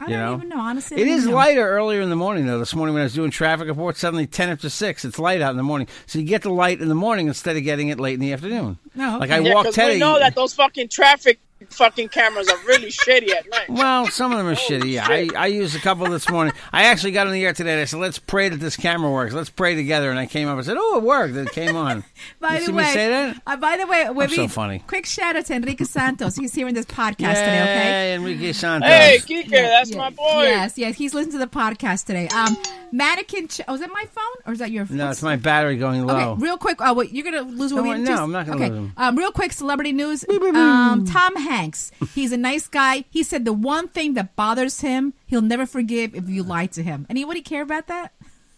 [0.00, 0.36] I you don't know?
[0.36, 0.58] even know.
[0.60, 1.34] Honestly, I It don't is know.
[1.34, 2.58] lighter earlier in the morning though.
[2.58, 5.50] This morning when I was doing traffic reports, suddenly ten after six, it's light out
[5.50, 5.88] in the morning.
[6.06, 8.32] So you get the light in the morning instead of getting it late in the
[8.32, 8.78] afternoon.
[8.94, 9.30] No, Like.
[9.30, 9.94] I Yeah, walked 'cause Teddy.
[9.94, 13.68] we know that those fucking traffic fucking cameras are really shitty at night.
[13.68, 14.90] Well, some of them are shitty.
[14.92, 16.54] Yeah, I, I used a couple this morning.
[16.72, 17.72] I actually got on the air today.
[17.72, 19.34] and I said, "Let's pray that this camera works.
[19.34, 22.04] Let's pray together." And I came up and said, "Oh, it worked." It came on.
[22.40, 23.42] By you the see way, me say that?
[23.46, 24.82] Uh, by the way, Webby, so funny.
[24.86, 26.36] Quick shout out to Enrique Santos.
[26.36, 27.62] He's here in this podcast today.
[27.62, 27.84] Okay.
[28.10, 28.88] Yay, Enrique Santos.
[28.88, 30.42] Hey, Kike, that's Yeah, my boy.
[30.42, 32.28] Yes, yes, he's listening to the podcast today.
[32.28, 32.56] Um,
[32.92, 33.48] mannequin.
[33.48, 34.86] Ch- oh, is that my phone or is that your?
[34.86, 34.96] Phone?
[34.98, 36.32] No, it's my battery going low.
[36.32, 36.80] Okay, real quick.
[36.80, 37.96] Uh, wait, you're gonna lose No, weight.
[37.96, 38.70] in no, two- I'm not gonna okay.
[38.70, 38.92] lose 'em.
[38.96, 40.24] Um, real quick, celebrity news.
[40.28, 41.90] Um, Tom Hanks.
[42.14, 43.04] He's a nice guy.
[43.10, 46.82] He said the one thing that bothers him, he'll never forgive if you lie to
[46.82, 47.06] him.
[47.10, 48.12] Anybody care about that?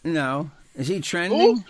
[0.05, 1.65] No, is he trending?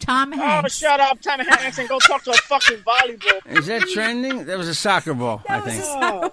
[0.00, 0.42] Tom Hanks.
[0.44, 0.76] Oh, Hanks.
[0.76, 3.56] shut up, Tom Hanks, and go talk to a fucking volleyball.
[3.58, 4.44] Is that trending?
[4.44, 5.84] That was a soccer ball, I That was think.
[5.84, 6.32] so-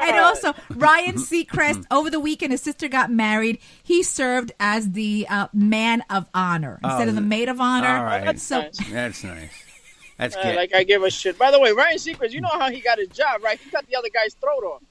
[0.00, 5.26] and also Ryan Seacrest over the weekend his sister got married he served as the
[5.28, 8.24] uh, man of honor instead Oh, of the maid of honor all right.
[8.24, 8.78] That's so nice.
[8.90, 9.63] That's nice.
[10.18, 10.56] That's Uh, good.
[10.56, 11.36] like I give a shit.
[11.38, 13.58] By the way, Ryan Seacrest, you know how he got his job, right?
[13.58, 14.82] He cut the other guy's throat off.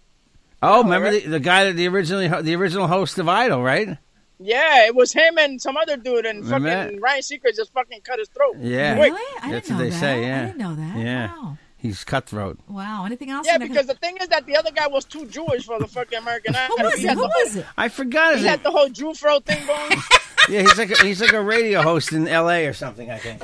[0.62, 1.24] oh, remember right?
[1.24, 3.98] the, the guy that the originally the original host of Idol, right?
[4.40, 7.02] Yeah, it was him and some other dude, and Remember fucking that?
[7.02, 8.56] Ryan Seacrest just fucking cut his throat.
[8.60, 8.96] Yeah.
[8.96, 9.14] Quick.
[9.14, 10.00] really I That's didn't what know they that.
[10.00, 10.22] say.
[10.26, 12.60] Yeah, I didn't know that Yeah, wow he's cutthroat.
[12.70, 15.66] wow anything else Yeah, because the thing is that the other guy was too Jewish
[15.66, 16.78] for the fucking American Idol.
[16.78, 18.50] who was he it who the whole, was it I forgot He name.
[18.50, 19.92] had the whole Jew fro thing going.
[20.50, 22.66] Yeah, he's like a, he's like a radio host in L.A.
[22.68, 23.10] or something.
[23.10, 23.42] I think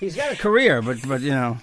[0.00, 1.58] he's got a career, but but you know,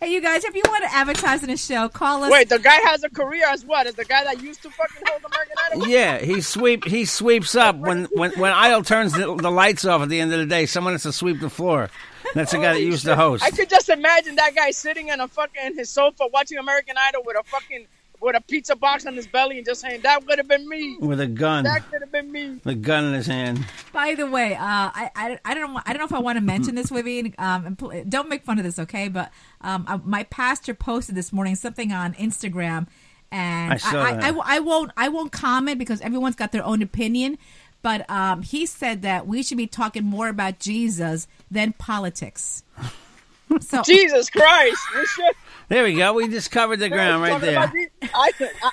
[0.00, 2.58] hey you guys if you want to advertise in a show call us Wait, the
[2.58, 3.86] guy has a career as what?
[3.86, 5.88] As the guy that used to fucking hold American Idol?
[5.88, 10.02] yeah, he sweep he sweeps up when when when Idol turns the, the lights off
[10.02, 10.66] at the end of the day.
[10.66, 11.90] Someone has to sweep the floor.
[12.34, 13.44] That's the guy that used to host.
[13.44, 17.22] I could just imagine that guy sitting on a fucking his sofa watching American Idol
[17.24, 17.86] with a fucking
[18.20, 20.96] with a pizza box on his belly and just saying that would have been me.
[20.98, 22.60] with a gun, That could have been me.
[22.64, 23.64] the gun in his hand.
[23.92, 26.36] By the way, uh, I, I, I don't know I don't know if I want
[26.38, 27.34] to mention this, Vivian.
[27.38, 27.76] Um,
[28.08, 29.08] don't make fun of this, okay?
[29.08, 32.86] But um, uh, my pastor posted this morning something on Instagram,
[33.30, 34.10] and I saw I.
[34.10, 37.38] I, I, I won't I won't comment because everyone's got their own opinion.
[37.82, 42.62] But um, he said that we should be talking more about Jesus than politics.
[43.60, 44.76] So Jesus Christ.
[44.94, 45.34] We should
[45.68, 46.12] There we go.
[46.12, 47.58] We just covered the ground right there.
[47.58, 48.30] I, I,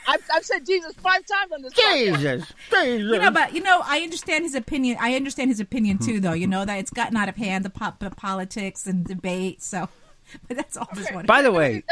[0.07, 1.73] I've, I've said Jesus five times on this.
[1.73, 2.53] Jesus, Jesus.
[2.85, 4.97] you know, but you know, I understand his opinion.
[4.99, 6.33] I understand his opinion too, though.
[6.33, 9.63] You know that it's gotten out of hand the, po- the politics and debate.
[9.63, 9.89] So,
[10.47, 10.87] but that's all.
[10.93, 11.25] Just one.
[11.25, 11.83] By the way,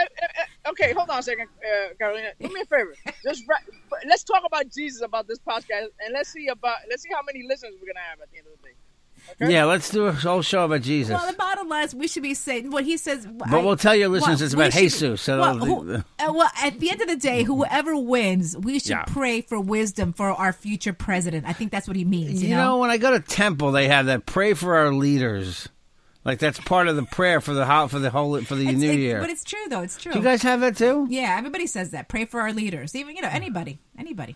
[0.70, 2.30] Okay, hold on a second, uh, Carolina.
[2.40, 2.94] Do me a favor.
[3.24, 3.64] Just write,
[4.08, 7.46] let's talk about Jesus about this podcast, and let's see about let's see how many
[7.48, 8.76] listeners we're gonna have at the end of the day.
[9.41, 9.54] Okay?
[9.54, 11.13] Yeah, let's do a whole show about Jesus.
[11.13, 13.26] Well, the bottom line is we should be saying what he says.
[13.26, 16.02] But we'll tell your listeners it's we about should- Jesus, so well, who- uh,
[16.34, 19.04] well, at the end of the day, whoever wins, we should Yeah.
[19.08, 21.45] pray for wisdom for our future president.
[21.47, 22.43] I think that's what he means.
[22.43, 25.69] You, You know, when I go to temple, they have that pray for our leaders.
[26.26, 28.78] Like that's part of the prayer for the ho- for the whole for the It's-
[28.80, 29.21] new it- year.
[29.21, 29.82] But it's true, though.
[29.82, 30.12] It's true.
[30.12, 31.08] Do you guys have that too?
[31.10, 32.10] Yeah, everybody says that.
[32.10, 32.95] Pray for our leaders.
[32.95, 34.36] Even you know anybody, anybody.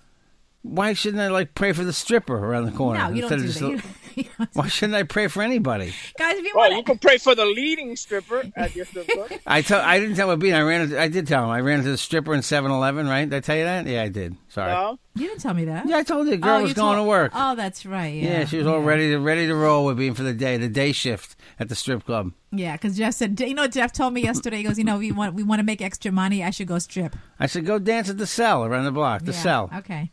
[0.68, 3.00] Why shouldn't I like pray for the stripper around the corner?
[3.00, 3.60] No, you don't do of that.
[3.60, 5.94] just- You don't- Why shouldn't I pray for anybody?
[6.18, 9.08] Guys, if you Well, want you can pray for the leading stripper at your strip
[9.10, 9.30] club.
[9.46, 10.54] I tell I didn't tell Bean.
[10.54, 10.82] I ran.
[10.84, 11.50] Into, I did tell him.
[11.50, 13.30] I ran into the stripper in 7-Eleven, Right?
[13.30, 13.86] Did I tell you that?
[13.86, 14.38] Yeah, I did.
[14.48, 14.72] Sorry.
[14.72, 14.98] No?
[15.16, 15.86] you didn't tell me that.
[15.88, 17.34] Yeah, I told you the girl Oh, was you going told- to work.
[17.36, 18.14] Oh, that's right.
[18.16, 20.56] Yeah, yeah, she was all ready to ready to roll with Bean for the day,
[20.56, 22.32] the day shift at the strip club.
[22.54, 24.58] Yeah, because Jeff said, you know, Jeff told me yesterday.
[24.58, 26.42] He goes, you know, we want we want to make extra money.
[26.42, 27.18] I should go strip.
[27.38, 29.24] I said, go dance at the cell around the block.
[29.26, 29.70] The Yeah, cell.
[29.76, 30.12] Okay.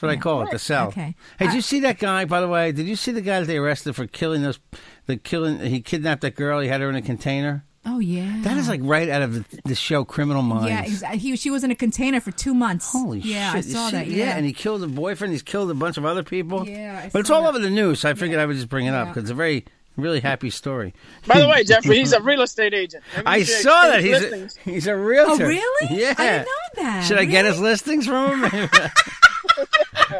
[0.00, 0.88] That's what I call it, the cell.
[0.88, 1.14] Okay.
[1.38, 2.24] Hey, did you uh, see that guy?
[2.24, 4.58] By the way, did you see the guy that they arrested for killing those?
[5.06, 5.60] The killing.
[5.60, 6.60] He kidnapped that girl.
[6.60, 7.64] He had her in a container.
[7.86, 8.40] Oh yeah.
[8.42, 10.68] That is like right out of the, the show Criminal Minds.
[10.68, 11.18] Yeah, exactly.
[11.18, 12.92] He she was in a container for two months.
[12.92, 13.58] Holy yeah, shit!
[13.58, 14.06] I saw see- that.
[14.06, 14.36] Yeah.
[14.36, 15.32] and he killed a boyfriend.
[15.32, 16.68] He's killed a bunch of other people.
[16.68, 17.48] Yeah, I but it's all that.
[17.50, 18.00] over the news.
[18.00, 19.12] So I figured I would just bring it up Yeah.
[19.12, 19.64] because it's a very,
[19.96, 20.92] really happy story.
[21.26, 23.02] By the way, Jeffrey, he's a real estate agent.
[23.16, 25.44] Maybe you I saw that exchange he's a, he's a realtor.
[25.44, 26.00] Oh, really?
[26.02, 26.14] Yeah.
[26.18, 27.04] I didn't know that.
[27.06, 28.68] Should I get his listings from him?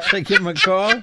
[0.07, 1.03] Should I give him a call?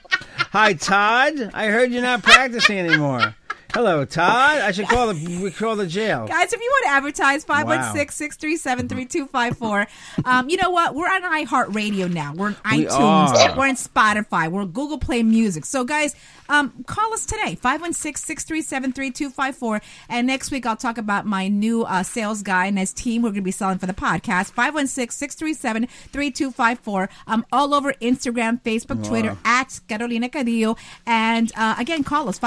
[0.52, 1.52] Hi, Todd.
[1.54, 3.36] I heard you're not practicing anymore.
[3.78, 4.62] Hello, Todd.
[4.62, 6.26] I should call the we call the jail.
[6.26, 9.88] Guys, if you want to advertise, 516-637-3254.
[10.26, 10.96] Um, you know what?
[10.96, 12.34] We're on iHeartRadio now.
[12.34, 12.90] We're on iTunes.
[12.90, 13.56] are.
[13.56, 14.50] We're on Spotify.
[14.50, 15.64] We're on Google Play Music.
[15.64, 16.16] So, guys,
[16.50, 19.82] um, call us today, 516-637-3254.
[20.10, 23.30] And next week, I'll talk about my new uh, sales guy and his team we're
[23.30, 27.10] going to be selling for the podcast, 516-637-3254.
[27.28, 30.80] I'm all over Instagram, Facebook, Twitter, at Carolina Cadillo.
[31.06, 32.40] And, uh, again, call us,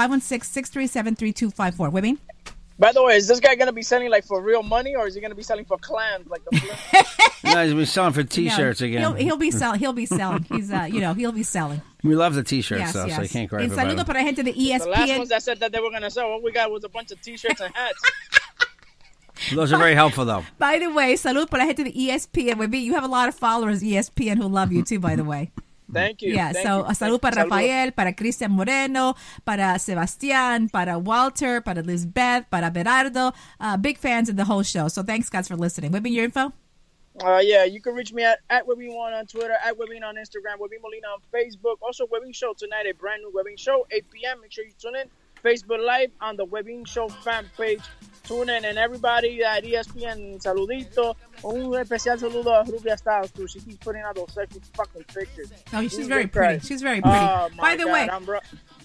[1.21, 1.91] 516-637-3254.
[1.91, 2.19] Women?
[2.79, 5.13] By the way, is this guy gonna be selling like for real money, or is
[5.13, 6.57] he gonna be selling for clams like the?
[6.57, 7.05] flip?
[7.43, 9.01] No, he's been selling for T-shirts No, again.
[9.01, 9.79] He'll, he'll be selling.
[9.79, 10.43] He'll be selling.
[10.53, 11.81] He's, uh, you know, he'll be selling.
[12.03, 13.15] we love the T-shirts, Yes, though, yes.
[13.17, 14.05] so I can't gripe En about saludo them.
[14.05, 15.17] para la gente de E the last ESPN.
[15.17, 17.19] ones that said that they were gonna sell, what we got was a bunch of
[17.21, 17.99] T-shirts and hats.
[19.55, 20.45] Those are very helpful, though.
[20.59, 22.57] By the way, salud para la gente de E ESPN.
[22.57, 24.99] Webby, you have a lot of followers ESPN who love you too.
[24.99, 25.51] By the way,
[25.93, 26.33] Thank you.
[26.33, 26.51] yeah.
[26.53, 26.95] Thank So you.
[26.95, 27.43] salud para.
[27.43, 33.33] Rafael, para Cristian Moreno, para Sebastián, para Walter, para Lisbeth, para Berardo.
[33.59, 34.87] Uh, big fans of the whole show.
[34.87, 35.91] So thanks, guys, for listening.
[35.91, 36.53] Webby, your info.
[37.21, 40.57] Uh, yeah, you can reach me at, at Webby1 on Twitter, at Webby on Instagram,
[40.59, 41.75] Webby Molina on Facebook.
[41.81, 44.41] Also, Webbing Show tonight, a brand new Webbing Show, 8 p.m.
[44.41, 45.07] Make sure you tune in.
[45.43, 47.81] Facebook Live on the Webbing Show fan page.
[48.31, 48.49] Tune.
[48.49, 51.15] And everybody at ESPN, saludito.
[51.43, 53.47] Un especial saludo a Rubia Styles, too.
[53.47, 55.51] She keeps putting out those sexy fucking pictures.
[55.73, 56.59] Oh, she's You very get pretty.
[56.65, 57.17] She's very pretty.
[57.17, 58.39] Oh, my By the God, way, I'm ru-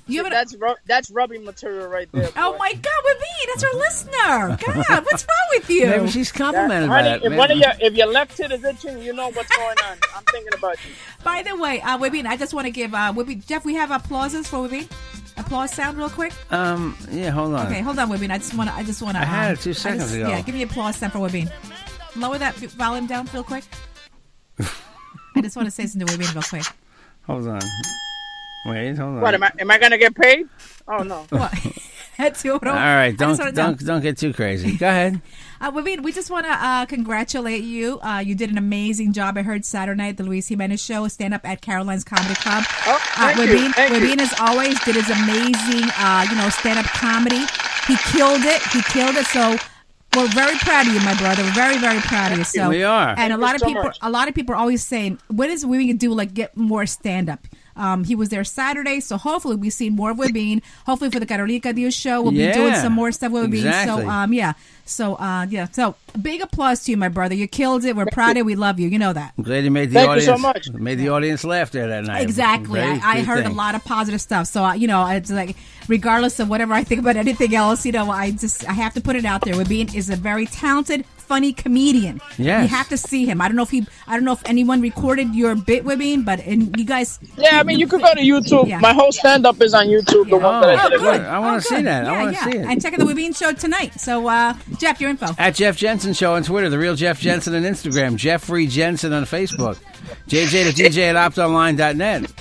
[0.08, 2.30] you have an- that's, ru- that's rubbing material right there.
[2.36, 4.58] oh my God, Webby, that's our listener.
[4.88, 5.86] God, what's wrong with you?
[5.86, 7.16] Maybe she's Yeah, complimented by honey, that.
[7.18, 9.76] if, Maybe- one of your, if your left tit is itching, you know what's going
[9.84, 9.98] on.
[10.16, 10.92] I'm thinking about you.
[11.24, 13.64] By the way, uh, Webby, I just want to give uh, Webby, Jeff.
[13.64, 14.88] We have applauses for Webby.
[15.36, 16.32] Applause sound, real quick.
[16.50, 17.66] Um, yeah, hold on.
[17.66, 18.28] Okay, hold on, Webby.
[18.30, 18.76] I just want to.
[18.76, 19.20] I just want to.
[19.22, 20.28] I had it two seconds ago.
[20.28, 21.46] Yeah, give me applause sound for Webby.
[22.16, 23.64] Lower that volume down, real quick.
[24.58, 26.64] I just want to say something to Webby real quick.
[27.26, 27.60] Hold on.
[28.66, 29.20] Wait, hold on.
[29.20, 29.52] What am I?
[29.58, 30.48] Am I gonna get paid?
[30.88, 31.26] Oh no.
[31.30, 31.54] What?
[32.18, 34.76] That's all All right, don't wanna don't don't get too crazy.
[34.76, 35.20] Go ahead.
[35.60, 37.98] Uh, Wabin, we just want to uh, congratulate you.
[38.00, 39.38] Uh, you did an amazing job.
[39.38, 42.64] I heard Saturday night, the Luis Jimenez show, stand up at Caroline's Comedy Club.
[42.86, 44.22] Oh, Uh, thank you, Wabin, thank you.
[44.24, 47.40] As always, did his amazing, uh, you know, stand up comedy.
[47.86, 48.60] He killed it.
[48.72, 49.26] He killed it.
[49.26, 49.56] So
[50.14, 51.42] we're very proud of you, my brother.
[51.42, 52.44] We're very, very proud of you.
[52.44, 53.14] So We are.
[53.16, 53.98] And a lot of so people, much.
[54.02, 56.84] a lot of people are always saying, when is we gonna do like get more
[56.86, 57.46] stand up?
[57.76, 60.62] Um, he was there Saturday, so hopefully we see more of Wabin.
[60.86, 63.54] Hopefully for the Carolina Cadillo show, we'll be doing some more stuff with Wabin.
[63.54, 64.02] exactly.
[64.04, 64.52] So um, yeah.
[64.84, 65.68] So uh, yeah.
[65.72, 67.34] So big applause to you, my brother.
[67.34, 67.96] You killed it.
[67.96, 68.44] We're proud of you.
[68.44, 68.88] We love you.
[68.88, 69.34] You know that.
[69.36, 70.70] I'm glad you made the Thank you audience so much.
[70.72, 72.22] made the audience laugh there that night.
[72.22, 72.80] Exactly.
[72.80, 73.52] Very I, I heard thing.
[73.52, 74.46] a lot of positive stuff.
[74.46, 75.56] So uh, you know, it's like
[75.88, 79.00] regardless of whatever I think about anything else, you know, I just I have to
[79.00, 79.54] put it out there.
[79.54, 82.20] Wabin is a very talented, funny comedian.
[82.38, 82.62] Yes.
[82.70, 83.40] You have to see him.
[83.40, 83.86] I don't know if he.
[84.06, 87.18] I don't know if anyone recorded your bit, Wabin, but and you guys.
[87.36, 88.68] Yeah, I mean, you could go to YouTube.
[88.68, 88.78] Yeah.
[88.80, 90.30] My whole stand up is on YouTube.
[90.30, 91.20] The one that I Oh, good.
[91.22, 92.04] I want to Oh, see that.
[92.04, 92.50] Yeah, I want to yeah.
[92.52, 92.66] see it.
[92.66, 94.00] And check out the Wabin show tonight.
[94.00, 95.26] So uh, Jeff, your info.
[95.38, 99.24] At Jeff Jensen Show on Twitter, The Real Jeff Jensen on Instagram, Jeffrey Jensen on
[99.24, 99.78] Facebook,
[100.28, 102.32] JJ to DJ at optonline.net.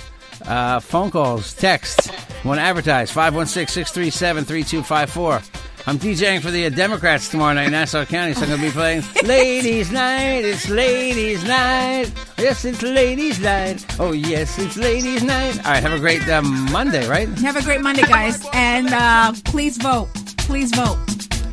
[0.46, 2.10] Uh, phone calls, text,
[2.44, 5.65] want to advertise, 516 637 3254.
[5.88, 8.72] I'm DJing for the Democrats tomorrow night in Nassau County, so I'm going to be
[8.72, 10.44] playing Ladies' Night.
[10.44, 12.10] It's Ladies' Night.
[12.36, 13.86] Yes, it's Ladies' Night.
[14.00, 15.56] Oh, yes, it's Ladies' Night.
[15.64, 17.28] All right, have a great uh, Monday, right?
[17.38, 20.08] Have a great Monday, guys, and uh, please vote.
[20.38, 20.98] Please vote.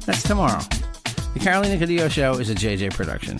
[0.08, 0.62] That's tomorrow.
[1.36, 3.40] The Carolina Cadillo Show is a JJ production.